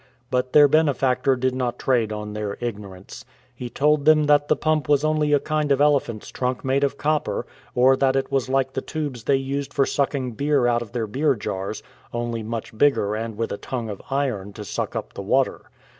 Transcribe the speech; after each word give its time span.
But 0.31 0.53
their 0.53 0.67
benefactor 0.67 1.35
did 1.35 1.53
not 1.53 1.77
trade 1.77 2.11
on 2.11 2.33
their 2.33 2.57
ignorance. 2.59 3.23
He 3.53 3.69
told 3.69 4.05
them 4.05 4.23
that 4.23 4.47
the 4.47 4.55
pump 4.55 4.89
was 4.89 5.03
only 5.03 5.31
a 5.31 5.39
kind 5.39 5.71
of 5.71 5.79
elephant's 5.79 6.29
trunk 6.29 6.65
made 6.65 6.83
of 6.83 6.97
copper, 6.97 7.45
or 7.75 7.95
that 7.95 8.15
it 8.15 8.31
was 8.31 8.49
like 8.49 8.73
the 8.73 8.81
tubes 8.81 9.25
they 9.25 9.35
used 9.35 9.71
for 9.71 9.85
sucking 9.85 10.31
beer 10.31 10.65
out 10.65 10.81
of 10.81 10.93
their 10.93 11.05
beer 11.05 11.35
jars, 11.35 11.83
only 12.11 12.41
much 12.41 12.75
bigger 12.75 13.13
and 13.13 13.37
with 13.37 13.51
a 13.51 13.57
tongue 13.57 13.91
of 13.91 14.01
iron 14.09 14.53
to 14.53 14.65
suck 14.65 14.95
up 14.95 15.13
the 15.13 15.21
water. 15.21 15.69